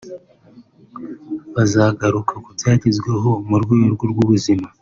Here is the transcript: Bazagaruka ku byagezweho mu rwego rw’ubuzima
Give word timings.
Bazagaruka 1.55 2.33
ku 2.43 2.49
byagezweho 2.57 3.29
mu 3.49 3.57
rwego 3.63 4.03
rw’ubuzima 4.11 4.67